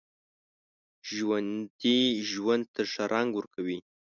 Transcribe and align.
ژوندي 1.13 1.99
ژوند 2.31 2.63
ته 2.73 2.81
ښه 2.91 3.03
رنګ 3.13 3.29
ورکوي 3.35 3.79